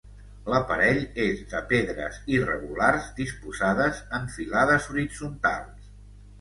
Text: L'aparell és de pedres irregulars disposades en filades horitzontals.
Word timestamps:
L'aparell 0.51 1.01
és 1.25 1.43
de 1.51 1.61
pedres 1.73 2.17
irregulars 2.37 3.11
disposades 3.21 4.03
en 4.21 4.29
filades 4.41 4.93
horitzontals. 4.95 5.89